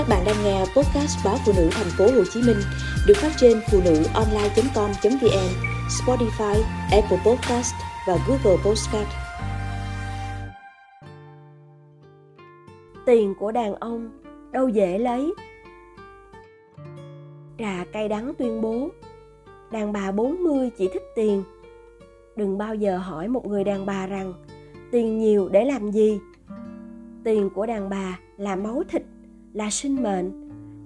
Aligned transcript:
Các 0.00 0.08
bạn 0.08 0.24
đang 0.26 0.44
nghe 0.44 0.60
podcast 0.60 1.24
báo 1.24 1.36
phụ 1.46 1.52
nữ 1.56 1.68
thành 1.72 1.86
phố 1.98 2.04
Hồ 2.04 2.24
Chí 2.32 2.42
Minh 2.42 2.56
được 3.06 3.14
phát 3.16 3.30
trên 3.36 3.60
phụ 3.70 3.80
nữ 3.84 4.02
online.com.vn, 4.14 5.50
Spotify, 5.88 6.62
Apple 6.90 7.18
Podcast 7.26 7.74
và 8.06 8.18
Google 8.28 8.62
Podcast. 8.64 9.08
Tiền 13.06 13.34
của 13.38 13.52
đàn 13.52 13.74
ông 13.74 14.10
đâu 14.52 14.68
dễ 14.68 14.98
lấy. 14.98 15.34
Trà 17.58 17.84
cay 17.92 18.08
đắng 18.08 18.34
tuyên 18.38 18.60
bố, 18.60 18.88
đàn 19.72 19.92
bà 19.92 20.12
40 20.12 20.70
chỉ 20.78 20.88
thích 20.92 21.04
tiền. 21.14 21.44
Đừng 22.36 22.58
bao 22.58 22.74
giờ 22.74 22.98
hỏi 22.98 23.28
một 23.28 23.46
người 23.46 23.64
đàn 23.64 23.86
bà 23.86 24.06
rằng 24.06 24.32
tiền 24.92 25.18
nhiều 25.18 25.48
để 25.48 25.64
làm 25.64 25.90
gì. 25.90 26.20
Tiền 27.24 27.50
của 27.54 27.66
đàn 27.66 27.88
bà 27.88 28.18
là 28.36 28.56
máu 28.56 28.82
thịt 28.88 29.02
là 29.52 29.70
sinh 29.70 30.02
mệnh, 30.02 30.32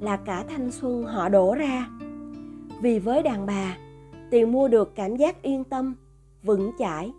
là 0.00 0.16
cả 0.16 0.44
thanh 0.48 0.70
xuân 0.70 1.02
họ 1.02 1.28
đổ 1.28 1.54
ra. 1.54 1.88
Vì 2.80 2.98
với 2.98 3.22
đàn 3.22 3.46
bà, 3.46 3.76
tiền 4.30 4.52
mua 4.52 4.68
được 4.68 4.94
cảm 4.94 5.16
giác 5.16 5.42
yên 5.42 5.64
tâm, 5.64 5.94
vững 6.42 6.70
chãi, 6.78 7.12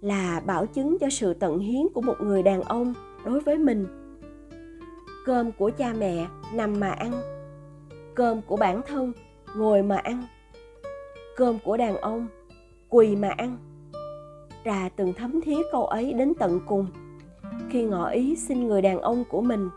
là 0.00 0.42
bảo 0.46 0.66
chứng 0.66 0.98
cho 1.00 1.10
sự 1.10 1.34
tận 1.34 1.58
hiến 1.58 1.82
của 1.94 2.00
một 2.00 2.14
người 2.20 2.42
đàn 2.42 2.62
ông 2.62 2.94
đối 3.24 3.40
với 3.40 3.58
mình. 3.58 3.86
Cơm 5.26 5.52
của 5.52 5.70
cha 5.70 5.92
mẹ 5.98 6.26
nằm 6.54 6.80
mà 6.80 6.90
ăn, 6.90 7.12
cơm 8.14 8.42
của 8.42 8.56
bản 8.56 8.80
thân 8.86 9.12
ngồi 9.56 9.82
mà 9.82 9.96
ăn, 9.96 10.22
cơm 11.36 11.58
của 11.64 11.76
đàn 11.76 11.96
ông 11.96 12.26
quỳ 12.88 13.16
mà 13.16 13.28
ăn. 13.28 13.56
Trà 14.64 14.88
từng 14.96 15.12
thấm 15.12 15.40
thía 15.40 15.62
câu 15.72 15.86
ấy 15.86 16.12
đến 16.12 16.32
tận 16.38 16.60
cùng, 16.66 16.86
khi 17.70 17.82
ngỏ 17.82 18.08
ý 18.08 18.36
xin 18.36 18.66
người 18.66 18.82
đàn 18.82 19.00
ông 19.00 19.24
của 19.30 19.40
mình 19.40 19.68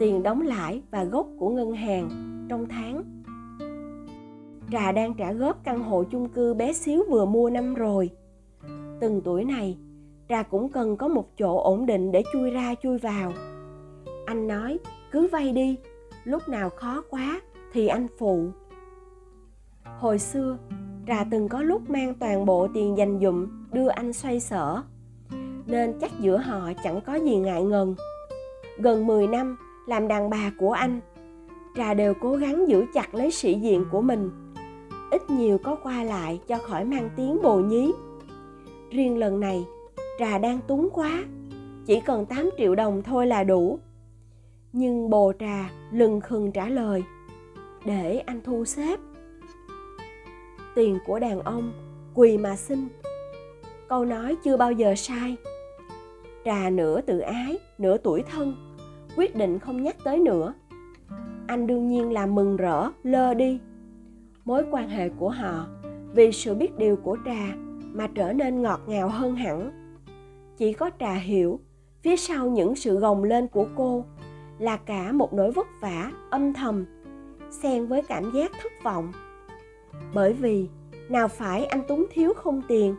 tiền 0.00 0.22
đóng 0.22 0.40
lãi 0.40 0.82
và 0.90 1.04
gốc 1.04 1.26
của 1.38 1.48
ngân 1.48 1.72
hàng 1.72 2.10
trong 2.48 2.66
tháng. 2.68 3.02
Trà 4.72 4.92
đang 4.92 5.14
trả 5.14 5.32
góp 5.32 5.64
căn 5.64 5.82
hộ 5.82 6.04
chung 6.04 6.28
cư 6.28 6.54
bé 6.54 6.72
xíu 6.72 7.04
vừa 7.10 7.24
mua 7.24 7.50
năm 7.50 7.74
rồi. 7.74 8.10
Từng 9.00 9.20
tuổi 9.24 9.44
này, 9.44 9.78
Trà 10.28 10.42
cũng 10.42 10.68
cần 10.68 10.96
có 10.96 11.08
một 11.08 11.38
chỗ 11.38 11.58
ổn 11.58 11.86
định 11.86 12.12
để 12.12 12.22
chui 12.32 12.50
ra 12.50 12.74
chui 12.82 12.98
vào. 12.98 13.32
Anh 14.26 14.46
nói, 14.46 14.78
cứ 15.10 15.28
vay 15.32 15.52
đi, 15.52 15.78
lúc 16.24 16.48
nào 16.48 16.70
khó 16.70 17.02
quá 17.10 17.40
thì 17.72 17.86
anh 17.86 18.06
phụ. 18.18 18.46
Hồi 19.84 20.18
xưa, 20.18 20.58
Trà 21.06 21.24
từng 21.30 21.48
có 21.48 21.62
lúc 21.62 21.90
mang 21.90 22.14
toàn 22.14 22.46
bộ 22.46 22.68
tiền 22.74 22.96
dành 22.96 23.20
dụm 23.22 23.46
đưa 23.72 23.88
anh 23.88 24.12
xoay 24.12 24.40
sở. 24.40 24.82
Nên 25.66 25.92
chắc 26.00 26.10
giữa 26.20 26.36
họ 26.36 26.72
chẳng 26.84 27.00
có 27.06 27.14
gì 27.14 27.36
ngại 27.36 27.62
ngần. 27.62 27.94
Gần 28.78 29.06
10 29.06 29.26
năm, 29.26 29.56
làm 29.86 30.08
đàn 30.08 30.30
bà 30.30 30.50
của 30.58 30.72
anh. 30.72 31.00
Trà 31.76 31.94
đều 31.94 32.14
cố 32.14 32.36
gắng 32.36 32.68
giữ 32.68 32.84
chặt 32.94 33.14
lấy 33.14 33.30
sĩ 33.30 33.54
diện 33.54 33.84
của 33.90 34.00
mình. 34.00 34.30
Ít 35.10 35.30
nhiều 35.30 35.58
có 35.58 35.76
qua 35.82 36.04
lại 36.04 36.40
cho 36.48 36.58
khỏi 36.58 36.84
mang 36.84 37.10
tiếng 37.16 37.42
bồ 37.42 37.56
nhí. 37.60 37.92
Riêng 38.90 39.18
lần 39.18 39.40
này, 39.40 39.64
trà 40.18 40.38
đang 40.38 40.60
túng 40.66 40.88
quá. 40.92 41.24
Chỉ 41.86 42.00
cần 42.00 42.26
8 42.26 42.50
triệu 42.58 42.74
đồng 42.74 43.02
thôi 43.02 43.26
là 43.26 43.44
đủ. 43.44 43.78
Nhưng 44.72 45.10
bồ 45.10 45.32
trà 45.38 45.70
lừng 45.92 46.20
khừng 46.20 46.52
trả 46.52 46.68
lời, 46.68 47.04
để 47.84 48.18
anh 48.18 48.40
thu 48.44 48.64
xếp. 48.64 49.00
Tiền 50.74 50.98
của 51.06 51.18
đàn 51.18 51.40
ông 51.40 51.72
quỳ 52.14 52.38
mà 52.38 52.56
xin. 52.56 52.88
Câu 53.88 54.04
nói 54.04 54.36
chưa 54.44 54.56
bao 54.56 54.72
giờ 54.72 54.94
sai. 54.94 55.36
Trà 56.44 56.70
nửa 56.70 57.00
tự 57.00 57.18
ái, 57.18 57.58
nửa 57.78 57.96
tuổi 57.96 58.22
thân 58.22 58.69
quyết 59.16 59.36
định 59.36 59.58
không 59.58 59.82
nhắc 59.82 59.96
tới 60.04 60.18
nữa. 60.18 60.54
Anh 61.46 61.66
đương 61.66 61.88
nhiên 61.88 62.12
là 62.12 62.26
mừng 62.26 62.56
rỡ, 62.56 62.88
lơ 63.02 63.34
đi. 63.34 63.60
Mối 64.44 64.64
quan 64.70 64.88
hệ 64.88 65.08
của 65.08 65.30
họ, 65.30 65.66
vì 66.14 66.32
sự 66.32 66.54
biết 66.54 66.78
điều 66.78 66.96
của 66.96 67.16
trà 67.24 67.54
mà 67.92 68.08
trở 68.14 68.32
nên 68.32 68.62
ngọt 68.62 68.80
ngào 68.86 69.08
hơn 69.08 69.34
hẳn. 69.36 69.70
Chỉ 70.56 70.72
có 70.72 70.90
trà 71.00 71.14
hiểu, 71.14 71.60
phía 72.02 72.16
sau 72.16 72.48
những 72.48 72.76
sự 72.76 72.98
gồng 72.98 73.24
lên 73.24 73.48
của 73.48 73.66
cô 73.76 74.04
là 74.58 74.76
cả 74.76 75.12
một 75.12 75.32
nỗi 75.32 75.52
vất 75.52 75.66
vả, 75.80 76.12
âm 76.30 76.52
thầm, 76.52 76.84
xen 77.50 77.86
với 77.86 78.02
cảm 78.02 78.32
giác 78.34 78.52
thất 78.62 78.72
vọng. 78.84 79.12
Bởi 80.14 80.32
vì, 80.32 80.68
nào 81.08 81.28
phải 81.28 81.64
anh 81.64 81.82
túng 81.88 82.06
thiếu 82.10 82.32
không 82.34 82.62
tiền. 82.68 82.96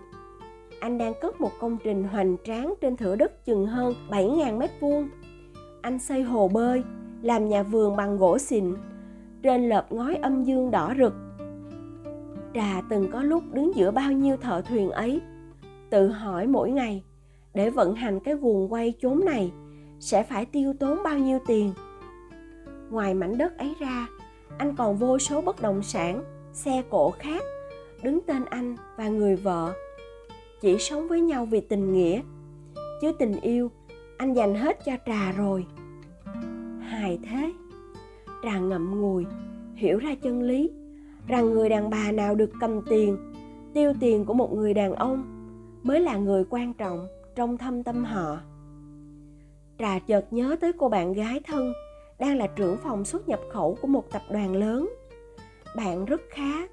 Anh 0.80 0.98
đang 0.98 1.14
cất 1.22 1.42
một 1.42 1.52
công 1.60 1.78
trình 1.84 2.04
hoành 2.04 2.38
tráng 2.44 2.74
trên 2.82 2.98
thửa 2.98 3.16
đất 3.16 3.46
chừng 3.46 3.66
hơn 3.66 3.94
7.000 4.10 4.58
mét 4.58 4.70
vuông 4.80 5.10
anh 5.82 6.00
xây 6.00 6.24
hồ 6.24 6.48
bơi, 6.48 6.84
làm 7.22 7.50
nhà 7.50 7.64
vườn 7.64 7.96
bằng 7.96 8.18
gỗ 8.18 8.38
xịn, 8.38 8.76
trên 9.44 9.70
lợp 9.70 9.92
ngói 9.92 10.16
âm 10.16 10.44
dương 10.44 10.72
đỏ 10.72 10.94
rực. 10.98 11.14
Trà 12.54 12.82
từng 12.90 13.12
có 13.12 13.24
lúc 13.24 13.44
đứng 13.52 13.76
giữa 13.76 13.92
bao 13.92 14.12
nhiêu 14.12 14.38
thợ 14.38 14.62
thuyền 14.62 14.90
ấy, 14.90 15.22
tự 15.90 16.08
hỏi 16.08 16.48
mỗi 16.48 16.72
ngày, 16.72 17.04
để 17.54 17.70
vận 17.70 17.96
hành 17.96 18.20
cái 18.20 18.36
guồng 18.36 18.74
quay 18.74 18.94
chốn 19.02 19.26
này 19.26 19.52
sẽ 20.00 20.24
phải 20.24 20.46
tiêu 20.46 20.74
tốn 20.80 21.04
bao 21.04 21.18
nhiêu 21.18 21.40
tiền. 21.48 21.74
Ngoài 22.90 23.14
mảnh 23.14 23.38
đất 23.38 23.58
ấy 23.58 23.76
ra, 23.80 24.08
anh 24.58 24.76
còn 24.76 24.98
vô 24.98 25.20
số 25.20 25.42
bất 25.42 25.62
động 25.62 25.84
sản, 25.84 26.24
xe 26.54 26.84
cộ 26.90 27.12
khác, 27.12 27.44
đứng 28.04 28.20
tên 28.28 28.46
anh 28.46 28.78
và 28.98 29.08
người 29.08 29.36
vợ. 29.36 29.74
Chỉ 30.62 30.78
sống 30.78 31.08
với 31.08 31.22
nhau 31.22 31.46
vì 31.46 31.62
tình 31.62 31.94
nghĩa, 31.94 32.22
chứ 33.02 33.12
tình 33.20 33.40
yêu 33.42 33.72
anh 34.22 34.34
dành 34.34 34.56
hết 34.56 34.86
cho 34.86 34.92
trà 35.06 35.32
rồi. 35.32 35.66
Hài 36.80 37.20
thế. 37.24 37.54
Trà 38.44 38.60
ngậm 38.60 39.02
ngùi, 39.02 39.26
hiểu 39.76 39.98
ra 39.98 40.16
chân 40.16 40.42
lý, 40.42 40.72
rằng 41.28 41.54
người 41.54 41.70
đàn 41.70 41.90
bà 41.90 42.12
nào 42.12 42.36
được 42.36 42.52
cầm 42.60 42.82
tiền, 42.90 43.18
tiêu 43.74 43.94
tiền 44.00 44.26
của 44.26 44.34
một 44.34 44.54
người 44.54 44.74
đàn 44.74 44.94
ông 44.94 45.24
mới 45.84 46.00
là 46.00 46.18
người 46.18 46.46
quan 46.50 46.74
trọng 46.74 47.08
trong 47.36 47.58
thâm 47.58 47.84
tâm 47.84 48.04
họ. 48.04 48.38
Trà 49.80 50.00
chợt 50.00 50.34
nhớ 50.34 50.56
tới 50.62 50.72
cô 50.74 50.90
bạn 50.90 51.14
gái 51.14 51.40
thân 51.48 51.74
đang 52.20 52.38
là 52.38 52.48
trưởng 52.48 52.78
phòng 52.78 53.06
xuất 53.06 53.28
nhập 53.28 53.40
khẩu 53.52 53.78
của 53.82 53.88
một 53.88 54.12
tập 54.12 54.22
đoàn 54.32 54.56
lớn. 54.56 54.90
Bạn 55.76 56.06
rất 56.06 56.22
khá, 56.30 56.68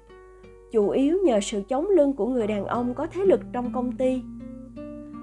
chủ 0.71 0.89
yếu 0.89 1.17
nhờ 1.25 1.39
sự 1.39 1.61
chống 1.69 1.87
lưng 1.87 2.13
của 2.13 2.27
người 2.27 2.47
đàn 2.47 2.65
ông 2.65 2.93
có 2.93 3.07
thế 3.07 3.25
lực 3.25 3.41
trong 3.51 3.73
công 3.73 3.91
ty. 3.91 4.21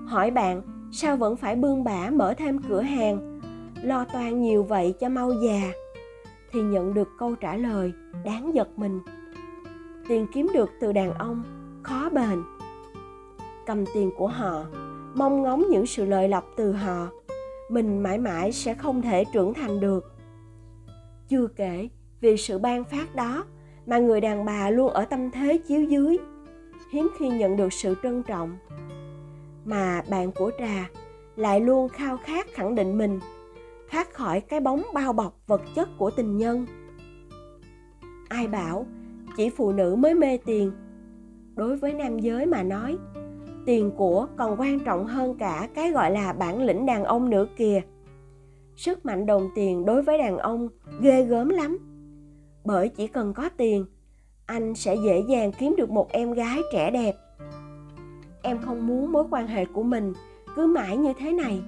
Hỏi 0.06 0.31
bạn 0.31 0.75
sao 0.96 1.16
vẫn 1.16 1.36
phải 1.36 1.56
bươn 1.56 1.84
bả 1.84 2.10
mở 2.10 2.34
thêm 2.38 2.58
cửa 2.68 2.80
hàng, 2.80 3.40
lo 3.82 4.04
toan 4.04 4.40
nhiều 4.40 4.62
vậy 4.62 4.94
cho 5.00 5.08
mau 5.08 5.32
già. 5.32 5.72
Thì 6.52 6.60
nhận 6.60 6.94
được 6.94 7.08
câu 7.18 7.34
trả 7.34 7.56
lời, 7.56 7.92
đáng 8.24 8.54
giật 8.54 8.68
mình. 8.76 9.00
Tiền 10.08 10.26
kiếm 10.34 10.46
được 10.54 10.70
từ 10.80 10.92
đàn 10.92 11.14
ông, 11.14 11.42
khó 11.82 12.10
bền. 12.12 12.42
Cầm 13.66 13.84
tiền 13.94 14.10
của 14.16 14.28
họ, 14.28 14.64
mong 15.14 15.42
ngóng 15.42 15.64
những 15.70 15.86
sự 15.86 16.04
lợi 16.04 16.28
lộc 16.28 16.44
từ 16.56 16.72
họ, 16.72 17.08
mình 17.70 18.02
mãi 18.02 18.18
mãi 18.18 18.52
sẽ 18.52 18.74
không 18.74 19.02
thể 19.02 19.24
trưởng 19.32 19.54
thành 19.54 19.80
được. 19.80 20.14
Chưa 21.28 21.46
kể, 21.46 21.88
vì 22.20 22.36
sự 22.36 22.58
ban 22.58 22.84
phát 22.84 23.14
đó 23.14 23.44
mà 23.86 23.98
người 23.98 24.20
đàn 24.20 24.44
bà 24.44 24.70
luôn 24.70 24.92
ở 24.92 25.04
tâm 25.04 25.30
thế 25.30 25.58
chiếu 25.58 25.82
dưới. 25.82 26.18
Hiếm 26.92 27.08
khi 27.18 27.28
nhận 27.28 27.56
được 27.56 27.72
sự 27.72 27.94
trân 28.02 28.22
trọng 28.22 28.56
mà 29.66 30.03
bạn 30.10 30.32
của 30.32 30.50
trà 30.59 30.91
lại 31.37 31.60
luôn 31.60 31.88
khao 31.88 32.16
khát 32.16 32.47
khẳng 32.53 32.75
định 32.75 32.99
mình 32.99 33.21
thoát 33.91 34.15
khỏi 34.15 34.41
cái 34.41 34.60
bóng 34.60 34.82
bao 34.94 35.12
bọc 35.12 35.41
vật 35.47 35.62
chất 35.75 35.88
của 35.99 36.10
tình 36.10 36.37
nhân. 36.37 36.66
Ai 38.28 38.49
bảo 38.49 38.87
chỉ 39.37 39.50
phụ 39.50 39.72
nữ 39.72 39.97
mới 39.97 40.15
mê 40.15 40.37
tiền. 40.37 40.72
Đối 41.54 41.77
với 41.77 41.93
nam 41.93 42.19
giới 42.19 42.47
mà 42.47 42.62
nói 42.62 42.97
tiền 43.66 43.91
của 43.97 44.27
còn 44.37 44.60
quan 44.60 44.81
trọng 44.81 45.06
hơn 45.06 45.34
cả 45.38 45.69
cái 45.75 45.91
gọi 45.91 46.10
là 46.10 46.33
bản 46.33 46.62
lĩnh 46.62 46.87
đàn 46.87 47.04
ông 47.04 47.31
nữa 47.31 47.47
kìa. 47.56 47.81
Sức 48.77 49.06
mạnh 49.06 49.27
đồng 49.27 49.48
tiền 49.54 49.84
đối 49.84 50.03
với 50.03 50.19
đàn 50.19 50.38
ông 50.38 50.69
ghê 51.01 51.22
gớm 51.22 51.48
lắm. 51.48 51.78
Bởi 52.65 52.89
chỉ 52.89 53.07
cần 53.07 53.34
có 53.34 53.48
tiền 53.57 53.84
anh 54.47 54.74
sẽ 54.74 54.95
dễ 54.95 55.22
dàng 55.28 55.53
kiếm 55.53 55.74
được 55.78 55.91
một 55.91 56.12
em 56.12 56.33
gái 56.33 56.60
trẻ 56.72 56.91
đẹp 56.91 57.15
em 58.47 58.59
không 58.59 58.87
muốn 58.87 59.13
mối 59.13 59.25
quan 59.31 59.47
hệ 59.47 59.65
của 59.65 59.83
mình 59.83 60.13
cứ 60.57 60.66
mãi 60.66 60.97
như 60.97 61.13
thế 61.19 61.33
này. 61.33 61.63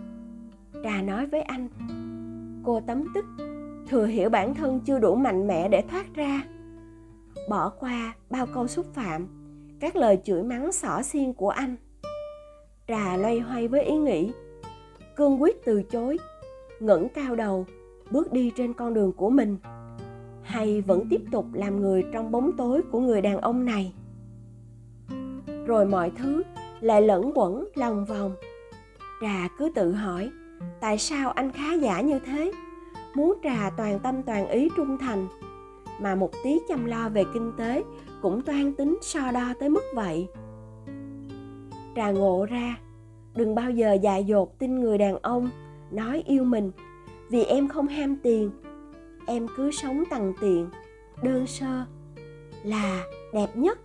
Trà 0.85 1.03
nói 1.03 1.27
với 1.27 1.43
anh. 1.43 1.69
Cô 2.65 2.81
tấm 2.87 3.05
tức, 3.15 3.25
thừa 3.89 4.07
hiểu 4.07 4.31
bản 4.31 4.55
thân 4.55 4.81
chưa 4.81 4.99
đủ 4.99 5.15
mạnh 5.15 5.47
mẽ 5.47 5.69
để 5.69 5.85
thoát 5.91 6.15
ra. 6.15 6.43
Bỏ 7.49 7.69
qua 7.69 8.15
bao 8.31 8.47
câu 8.55 8.67
xúc 8.67 8.87
phạm, 8.95 9.27
các 9.81 9.97
lời 9.97 10.19
chửi 10.25 10.43
mắng 10.43 10.73
xỏ 10.73 11.03
xiên 11.03 11.33
của 11.33 11.51
anh. 11.51 11.77
Trà 12.89 13.17
loay 13.17 13.41
hoay 13.41 13.69
với 13.69 13.83
ý 13.83 13.97
nghĩ. 13.97 14.33
Cương 15.17 15.43
quyết 15.43 15.65
từ 15.65 15.83
chối, 15.83 16.19
ngẩng 16.81 17.09
cao 17.09 17.37
đầu, 17.37 17.67
bước 18.11 18.33
đi 18.33 18.53
trên 18.57 18.75
con 18.75 18.95
đường 18.95 19.13
của 19.13 19.31
mình. 19.31 19.57
Hay 20.43 20.81
vẫn 20.81 21.09
tiếp 21.11 21.21
tục 21.33 21.47
làm 21.53 21.81
người 21.81 22.05
trong 22.13 22.31
bóng 22.31 22.51
tối 22.57 22.83
của 22.91 23.01
người 23.01 23.23
đàn 23.23 23.39
ông 23.39 23.65
này. 23.65 23.93
Rồi 25.67 25.87
mọi 25.87 26.11
thứ 26.11 26.43
lại 26.81 27.03
lẫn 27.03 27.33
quẩn 27.35 27.69
lòng 27.75 28.05
vòng. 28.05 28.35
Trà 29.21 29.49
cứ 29.59 29.71
tự 29.75 29.93
hỏi, 29.93 30.31
tại 30.81 30.99
sao 30.99 31.31
anh 31.31 31.53
khá 31.53 31.75
giả 31.75 32.01
như 32.01 32.19
thế? 32.19 32.53
Muốn 33.15 33.39
trà 33.43 33.71
toàn 33.77 33.99
tâm 33.99 34.23
toàn 34.23 34.49
ý 34.49 34.69
trung 34.77 34.99
thành. 34.99 35.27
Mà 36.01 36.15
một 36.15 36.31
tí 36.45 36.59
chăm 36.69 36.85
lo 36.85 37.09
về 37.09 37.25
kinh 37.35 37.53
tế 37.59 37.85
cũng 38.23 38.43
toan 38.43 38.73
tính 38.75 38.99
so 39.03 39.31
đo 39.33 39.55
tới 39.61 39.69
mức 39.69 39.83
vậy. 39.95 40.29
Trà 41.97 42.11
ngộ 42.11 42.47
ra, 42.51 42.77
đừng 43.35 43.55
bao 43.55 43.71
giờ 43.71 43.93
dại 43.93 44.25
dột 44.25 44.59
tin 44.59 44.81
người 44.81 44.99
đàn 44.99 45.17
ông, 45.23 45.51
nói 45.91 46.23
yêu 46.27 46.45
mình, 46.45 46.71
vì 47.31 47.45
em 47.45 47.69
không 47.69 47.87
ham 47.87 48.17
tiền. 48.23 48.51
Em 49.27 49.47
cứ 49.57 49.71
sống 49.71 50.05
tằn 50.11 50.33
tiện, 50.41 50.69
đơn 51.23 51.47
sơ, 51.47 51.85
là 52.65 53.05
đẹp 53.33 53.49
nhất. 53.55 53.79